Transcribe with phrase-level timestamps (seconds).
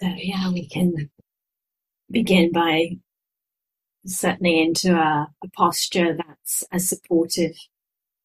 [0.00, 1.10] So yeah, we can
[2.10, 2.98] begin by
[4.06, 7.56] settling into a, a posture that's as supportive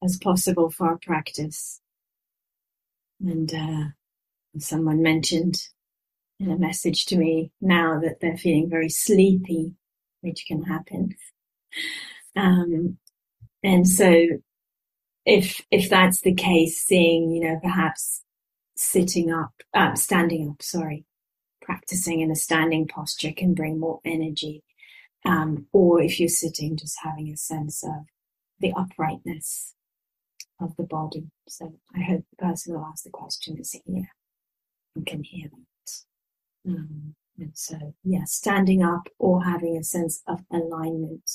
[0.04, 1.82] as possible for our practice.
[3.20, 3.84] And uh,
[4.60, 5.56] someone mentioned
[6.40, 9.74] in a message to me now that they're feeling very sleepy,
[10.22, 11.16] which can happen.
[12.36, 12.98] Um,
[13.64, 14.28] and so
[15.26, 18.24] if if that's the case, seeing, you know, perhaps
[18.76, 21.06] sitting up, uh, standing up, sorry,
[21.64, 24.64] practicing in a standing posture can bring more energy.
[25.26, 28.06] Um, or if you're sitting, just having a sense of
[28.60, 29.74] the uprightness
[30.60, 31.32] of the body.
[31.48, 34.10] So I hope the person who asked the question is here
[34.96, 36.72] and can hear that.
[36.72, 41.30] Um, and so, yeah, standing up or having a sense of alignment,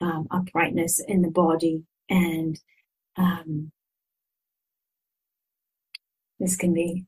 [0.00, 2.58] um, uprightness in the body and
[3.16, 3.70] um,
[6.38, 7.04] this can be,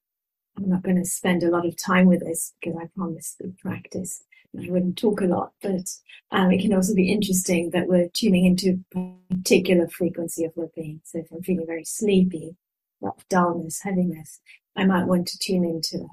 [0.56, 3.55] I'm not going to spend a lot of time with this because I promised the
[3.61, 4.24] practice.
[4.58, 5.89] I wouldn't talk a lot, but
[6.31, 11.00] um, it can also be interesting that we're tuning into a particular frequency of well-being.
[11.05, 12.56] So if I'm feeling very sleepy,
[13.30, 14.41] dullness, heaviness,
[14.77, 16.06] I might want to tune into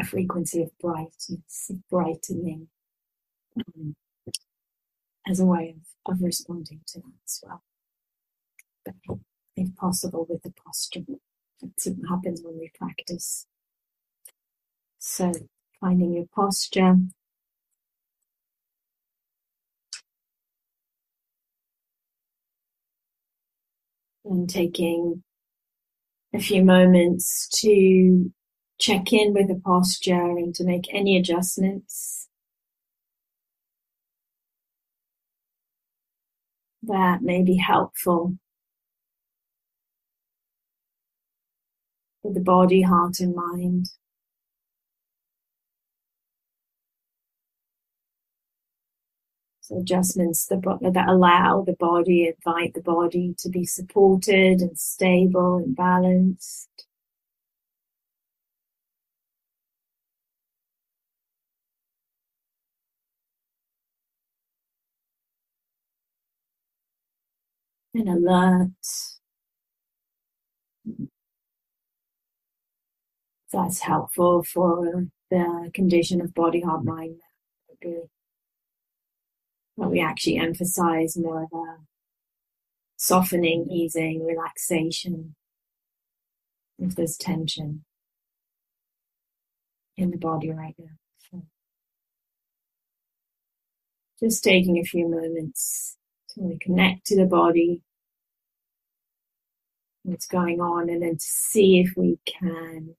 [0.00, 2.68] a frequency of brightness, brightening,
[3.58, 3.94] um,
[5.28, 5.76] as a way
[6.06, 7.62] of, of responding to that as well.
[8.84, 8.94] But
[9.56, 11.00] if possible, with the posture.
[11.06, 11.72] What
[12.08, 13.46] happens when we practice.
[15.04, 15.32] So,
[15.80, 16.96] finding your posture.
[24.24, 25.24] And taking
[26.32, 28.32] a few moments to
[28.78, 32.28] check in with the posture and to make any adjustments
[36.84, 38.38] that may be helpful
[42.22, 43.86] with the body, heart, and mind.
[49.78, 50.62] Adjustments that,
[51.08, 56.68] allow the body, invite the body to be supported and stable and balanced.
[67.94, 68.70] And alert.
[73.52, 77.20] that's helpful for the condition of body, heart, mind.
[79.76, 81.78] But we actually emphasize more of a
[82.96, 85.34] softening, easing, relaxation
[86.78, 87.84] if there's tension
[89.96, 90.96] in the body right now.
[91.30, 91.42] So
[94.20, 95.96] just taking a few moments
[96.34, 97.82] to connect to the body,
[100.02, 102.94] what's going on, and then to see if we can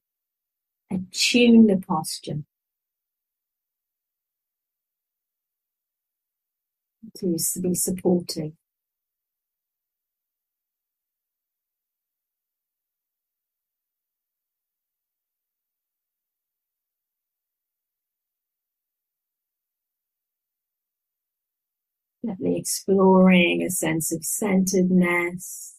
[0.92, 2.44] attune the posture
[7.18, 8.53] to be supportive.
[22.25, 25.73] Definitely exploring a sense of centeredness.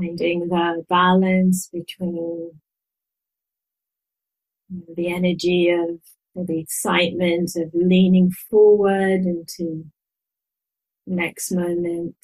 [0.00, 2.52] Finding the balance between
[4.96, 9.84] the energy of the excitement of leaning forward into
[11.06, 12.14] next moment,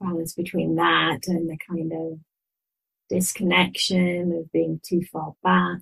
[0.00, 2.18] balance between that and the kind of
[3.10, 5.80] disconnection of being too far back,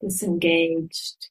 [0.00, 1.28] disengaged.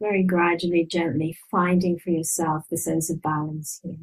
[0.00, 3.96] Very gradually, gently finding for yourself the sense of balance here.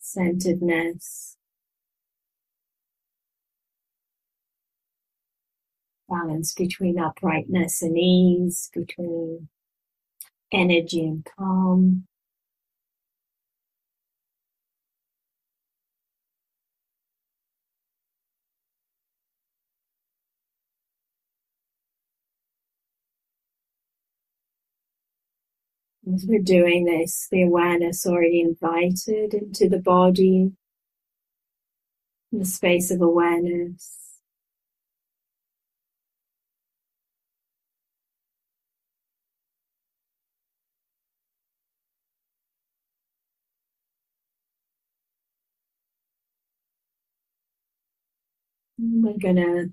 [0.00, 1.36] Centeredness.
[6.08, 9.48] Balance between uprightness and ease, between
[10.52, 12.06] energy and calm.
[26.04, 30.50] As we're doing this, the awareness already invited into the body,
[32.32, 33.98] the space of awareness.
[48.78, 49.72] We're going to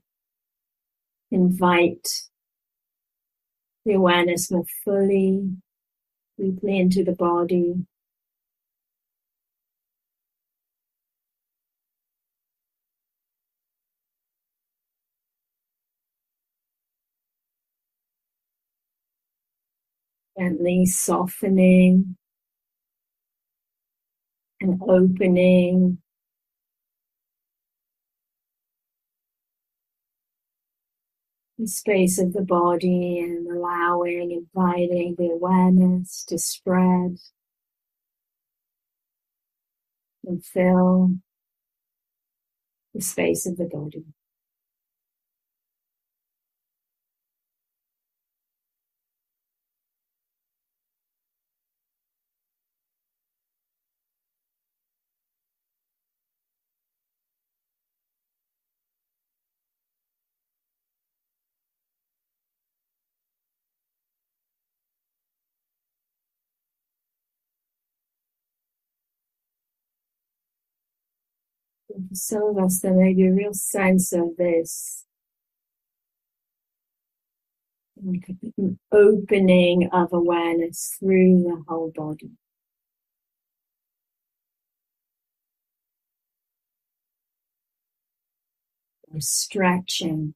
[1.31, 2.07] invite
[3.85, 5.57] the awareness more fully,
[6.39, 7.75] deeply into the body.
[20.37, 22.17] Gently softening
[24.61, 25.99] and opening
[31.67, 37.17] space of the body and allowing, inviting the awareness to spread
[40.25, 41.11] and fill
[42.93, 44.05] the space of the body.
[71.89, 75.05] For some of us, there may be a real sense of this
[78.91, 82.31] opening of awareness through the whole body.
[89.11, 90.35] Or stretching.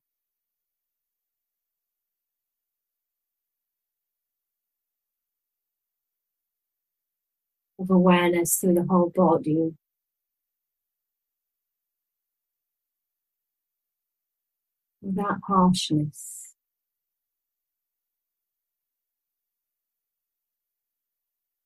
[7.80, 9.74] Of awareness through the whole body.
[15.04, 16.56] Without harshness.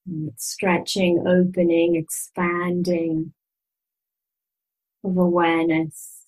[0.08, 3.34] And it's stretching, opening, expanding
[5.04, 6.24] of awareness.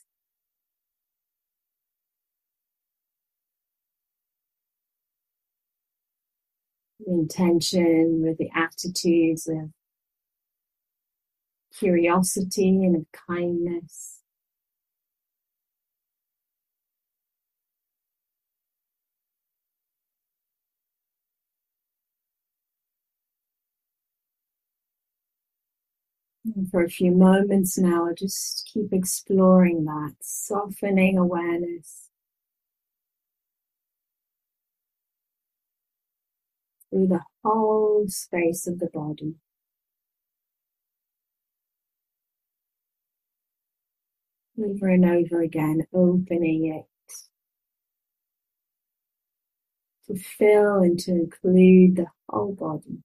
[7.00, 9.72] The intention with the attitudes of
[11.78, 14.19] curiosity and of kindness.
[26.72, 32.10] For a few moments now, just keep exploring that, softening awareness
[36.90, 39.36] through the whole space of the body.
[44.57, 46.86] Over and over again, opening it
[50.07, 53.04] to fill and to include the whole body.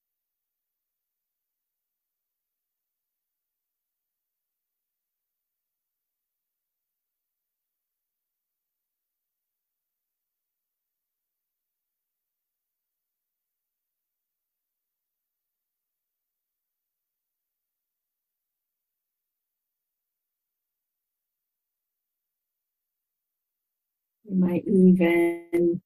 [24.35, 25.81] You might even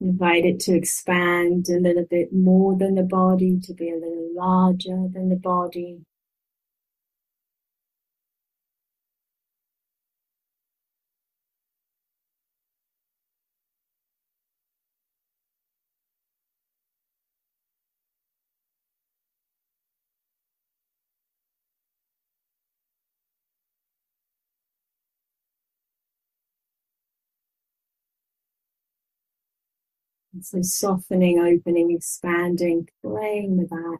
[0.00, 4.30] invite it to expand a little bit more than the body, to be a little
[4.34, 6.00] larger than the body.
[30.32, 33.98] And so softening, opening, expanding, playing with that,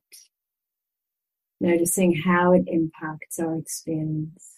[1.60, 4.56] noticing how it impacts our experience.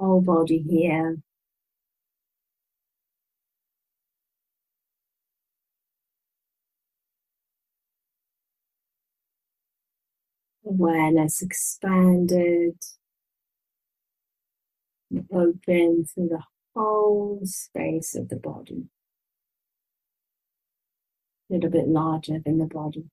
[0.00, 1.18] Whole body here,
[10.68, 12.76] awareness expanded
[15.32, 16.42] open through the
[16.74, 18.84] whole space of the body.
[21.50, 23.06] A little bit larger than the body.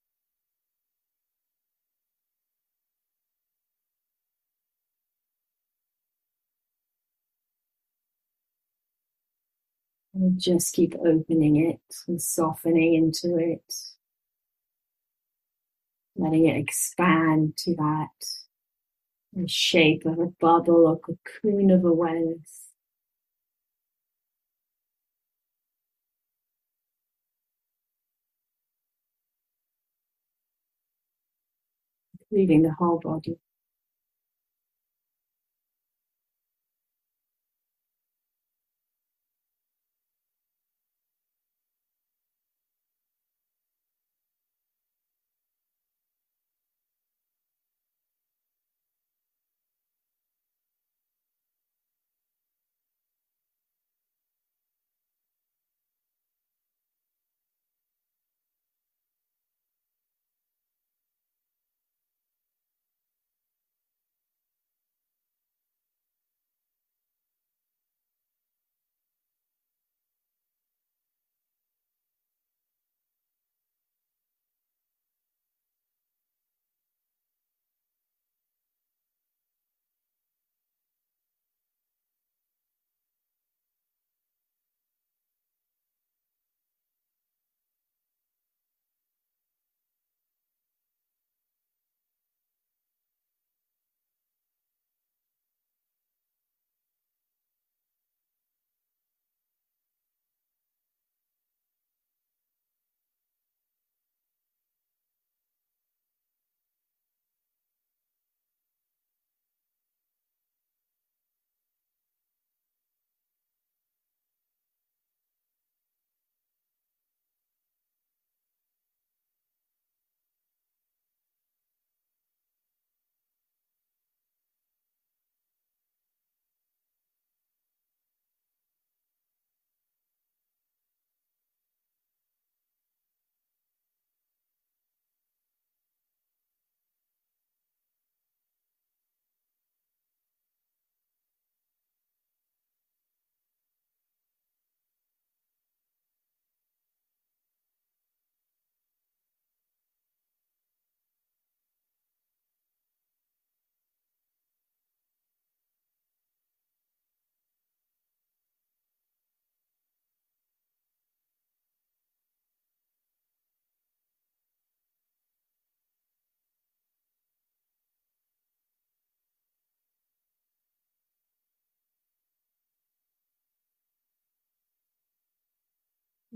[10.14, 13.74] And just keep opening it and softening into it
[16.16, 18.10] letting it expand to that
[19.48, 22.70] shape of a bubble or cocoon of awareness.
[32.32, 33.38] Including the whole body.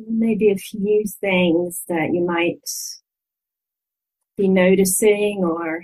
[0.08, 2.62] Maybe a few things that you might
[4.38, 5.84] be noticing or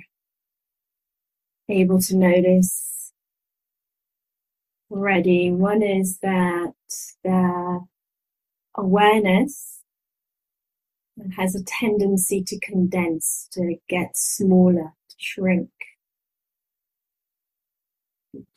[1.67, 3.12] able to notice
[4.89, 5.51] already.
[5.51, 6.74] One is that
[7.24, 7.86] the
[8.77, 9.79] awareness
[11.38, 15.69] has a tendency to condense, to get smaller, to shrink.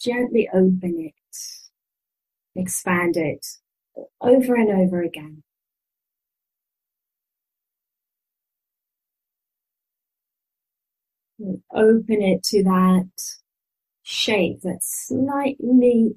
[0.00, 3.46] Gently open it, expand it
[4.20, 5.42] over and over again.
[11.72, 13.10] Open it to that
[14.02, 16.14] shape that's slightly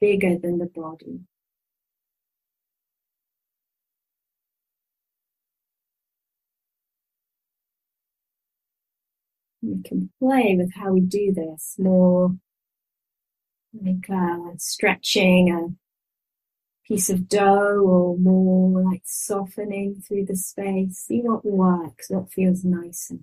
[0.00, 1.20] bigger than the body.
[9.62, 12.36] We can play with how we do this more
[13.72, 15.74] like uh, stretching a
[16.86, 20.98] piece of dough or more like softening through the space.
[20.98, 23.18] See what works, what feels nicer.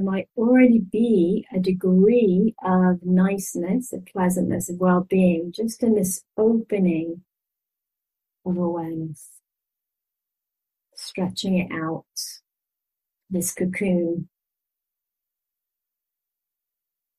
[0.00, 6.22] There might already be a degree of niceness, of pleasantness, of well-being, just in this
[6.38, 7.22] opening
[8.46, 9.28] of awareness.
[10.94, 12.04] Stretching it out,
[13.28, 14.28] this cocoon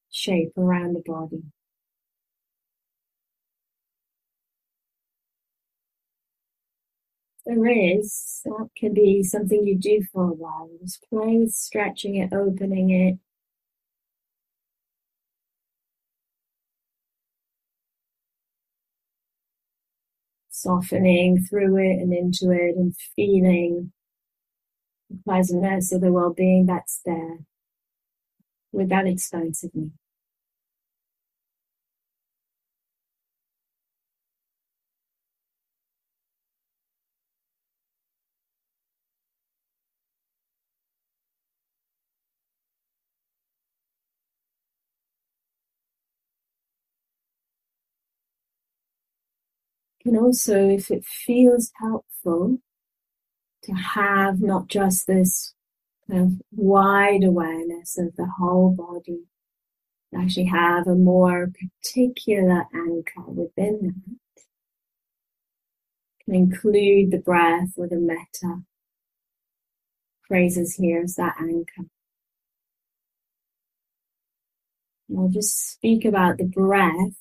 [0.10, 1.44] shape around the body.
[7.46, 10.70] There is, that can be something you do for a while.
[10.82, 13.20] Just play stretching it, opening it.
[20.50, 23.92] Softening through it and into it and feeling
[25.10, 27.40] the pleasantness of the well-being that's there
[28.72, 30.01] without expansiveness.
[50.02, 52.60] Can also, if it feels helpful,
[53.64, 55.54] to have not just this
[56.10, 59.26] kind of wide awareness of the whole body,
[60.16, 61.52] actually have a more
[61.84, 64.44] particular anchor within that.
[66.26, 68.62] Can include the breath or the metta
[70.28, 71.90] phrases here as that anchor.
[75.10, 77.18] And I'll just speak about the breath,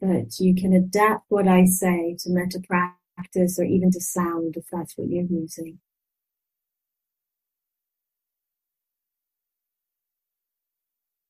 [0.00, 4.64] but you can adapt what I say to metta practice or even to sound if
[4.72, 5.78] that's what you're using.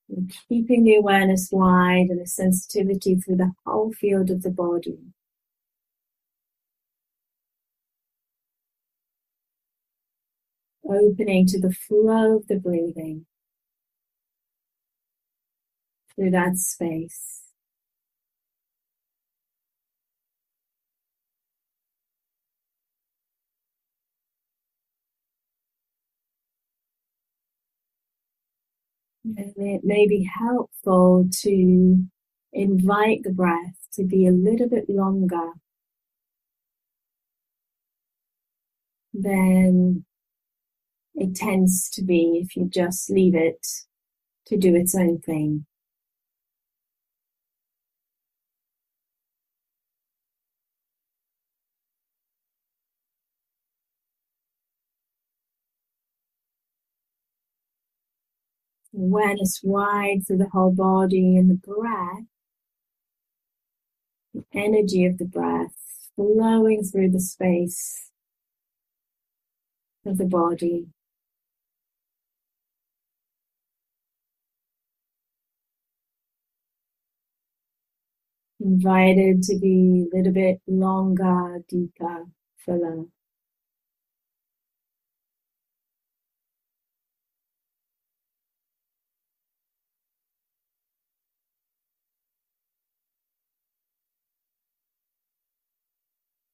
[0.08, 4.98] And keeping the awareness wide and the sensitivity through the whole field of the body.
[10.84, 13.26] Opening to the flow of the breathing
[16.14, 17.49] through that space.
[29.24, 32.04] And it may be helpful to
[32.52, 35.52] invite the breath to be a little bit longer
[39.12, 40.04] than
[41.14, 43.66] it tends to be if you just leave it
[44.46, 45.66] to do its own thing.
[59.00, 62.24] Awareness wide through the whole body and the breath,
[64.34, 65.74] the energy of the breath
[66.16, 68.10] flowing through the space
[70.04, 70.86] of the body.
[78.62, 82.26] Invited to be a little bit longer, deeper,
[82.64, 83.04] fuller.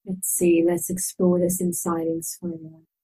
[0.06, 2.95] Let's see, let's explore this in silence for a.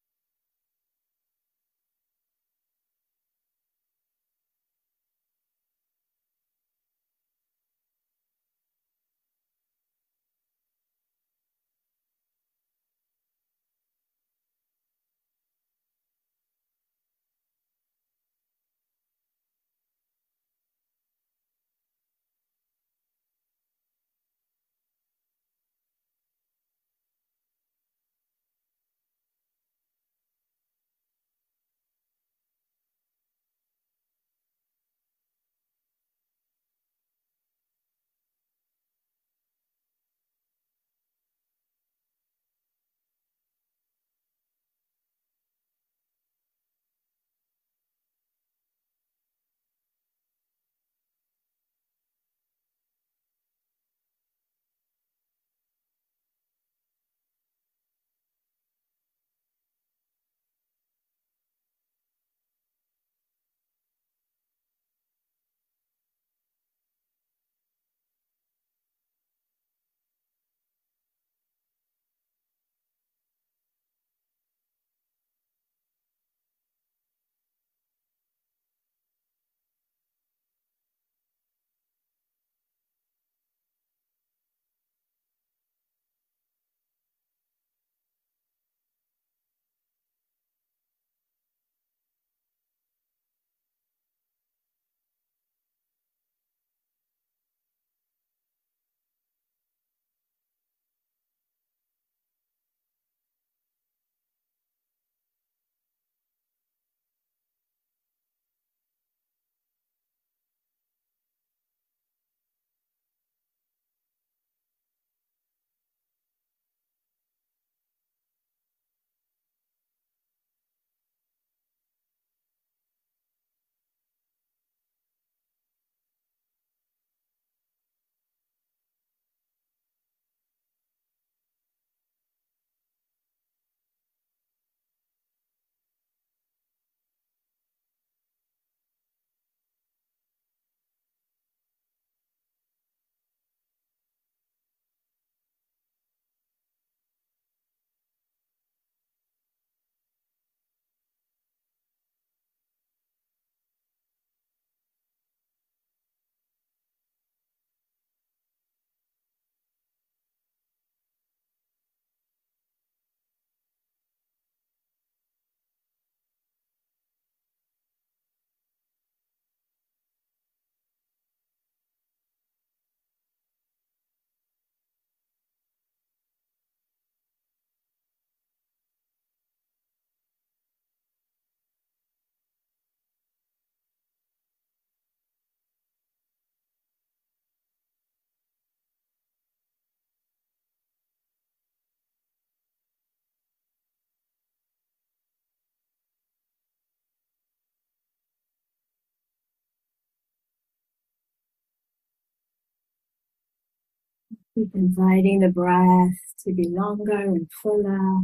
[204.56, 208.22] inviting the breath to be longer and fuller.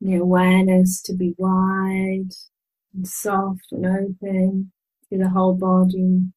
[0.00, 2.30] The awareness to be wide
[2.94, 4.72] and soft and open
[5.10, 6.32] to the whole body.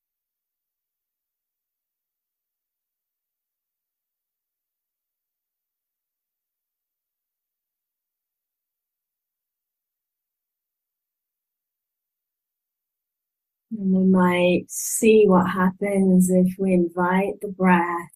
[13.82, 18.12] And we might see what happens if we invite the breath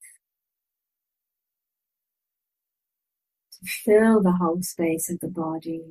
[3.54, 5.82] to fill the whole space of the body.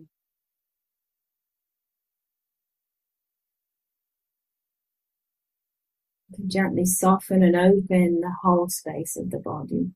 [6.36, 9.90] To gently soften and open the whole space of the body.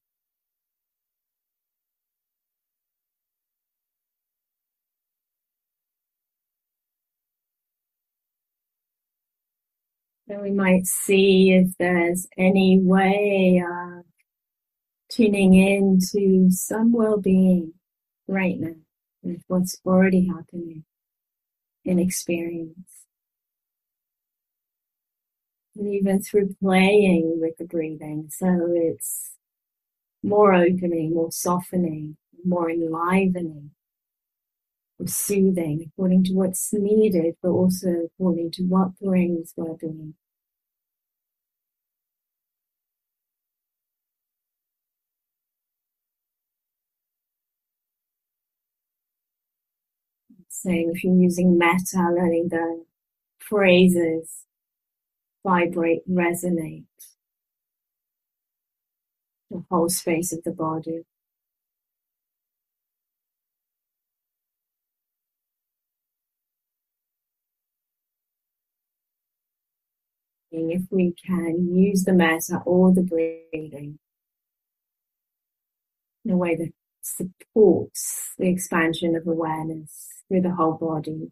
[10.29, 14.05] Then we might see if there's any way of
[15.11, 17.73] tuning in to some well-being
[18.27, 18.77] right now
[19.23, 20.85] with what's already happening
[21.87, 23.07] in experience.
[25.75, 29.31] And even through playing with the breathing, so it's
[30.23, 33.71] more opening, more softening, more enlivening
[35.07, 40.15] soothing according to what's needed, but also according to what brings well-being.
[50.49, 52.85] Same if you're using metta, letting the
[53.39, 54.45] phrases
[55.47, 56.85] vibrate, resonate
[59.51, 61.05] the whole space of the body.
[70.51, 73.99] If we can use the metta or the breathing
[76.25, 81.31] in a way that supports the expansion of awareness through the whole body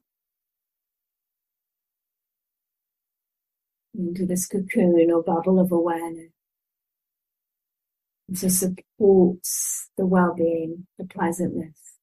[3.96, 6.30] into this cocoon or bubble of awareness.
[8.28, 11.96] And so supports the well-being, the pleasantness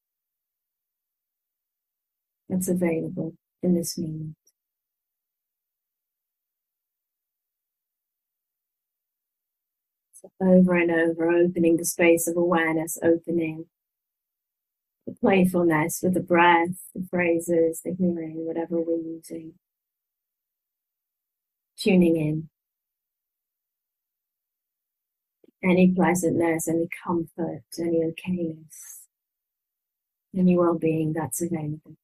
[2.48, 4.36] that's available in this moment.
[10.40, 13.66] Over and over, opening the space of awareness, opening
[15.06, 19.54] the playfulness with the breath, the phrases, the hearing, whatever we're using.
[21.76, 22.48] Tuning in.
[25.62, 29.06] Any pleasantness, any comfort, any okayness,
[30.36, 31.96] any well-being that's available.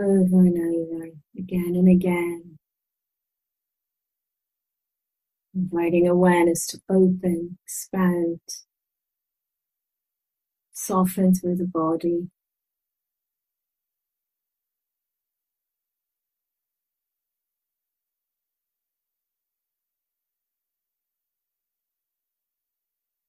[0.00, 2.58] Over and over, again and again.
[5.54, 8.40] Inviting awareness to open, expand,
[10.72, 12.30] soften through the body.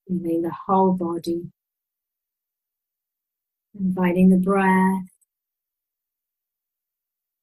[0.08, 1.52] Feeling the whole body.
[3.78, 5.11] Inviting the breath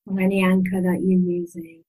[0.09, 1.85] or any anchor that you're using.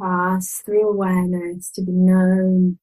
[0.00, 2.78] Pass through awareness to be known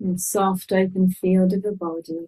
[0.00, 2.26] in the soft open field of the body.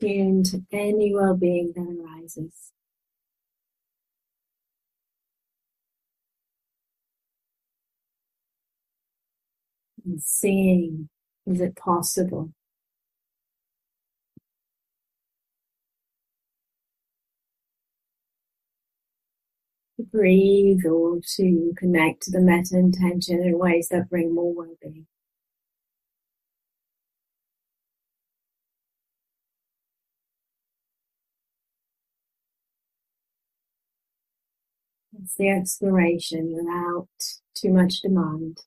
[0.00, 2.72] Tune to any well-being that arises.
[10.04, 11.08] And seeing
[11.46, 12.50] is it possible
[19.96, 25.06] to breathe or to connect to the metta intention in ways that bring more well-being.
[35.22, 37.08] It's the exploration without
[37.54, 38.58] too much demand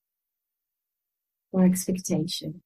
[1.53, 2.61] or expectation.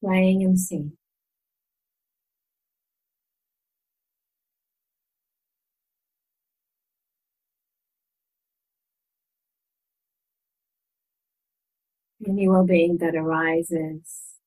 [0.00, 0.92] Playing and seeing.
[12.26, 14.38] Any well-being that arises,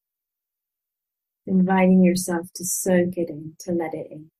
[1.45, 4.31] inviting yourself to soak it in, to let it in.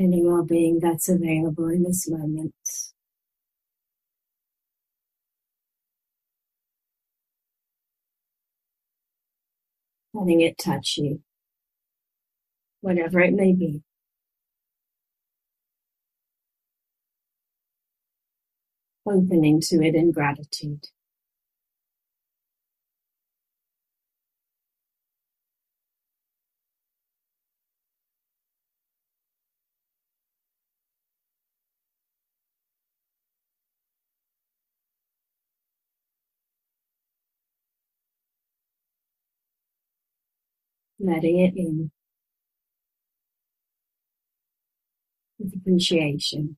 [0.00, 2.54] Any well-being that's available in this moment.
[10.14, 11.22] Letting it touch you,
[12.80, 13.82] whatever it may be.
[19.06, 20.86] Opening to it in gratitude.
[41.00, 41.90] Letting it in
[45.38, 46.56] with appreciation.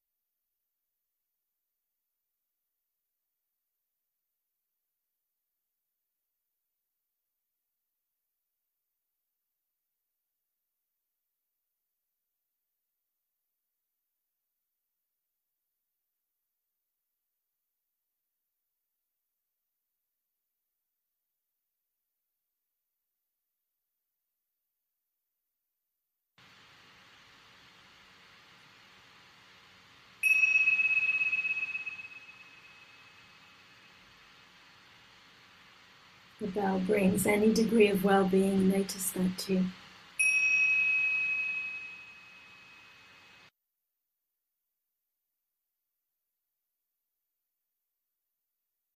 [36.54, 38.68] Bell brings any degree of well-being.
[38.68, 39.64] Notice that too.